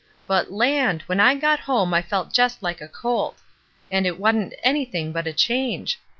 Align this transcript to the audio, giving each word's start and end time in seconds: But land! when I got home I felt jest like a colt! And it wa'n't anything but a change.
But 0.25 0.51
land! 0.51 1.03
when 1.03 1.19
I 1.19 1.35
got 1.35 1.59
home 1.59 1.93
I 1.93 2.01
felt 2.01 2.33
jest 2.33 2.63
like 2.63 2.81
a 2.81 2.87
colt! 2.87 3.37
And 3.91 4.07
it 4.07 4.19
wa'n't 4.19 4.55
anything 4.63 5.11
but 5.11 5.27
a 5.27 5.31
change. 5.31 5.99